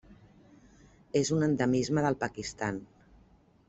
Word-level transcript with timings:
És 1.21 1.31
un 1.37 1.47
endemisme 1.51 2.09
del 2.09 2.21
Pakistan. 2.27 2.85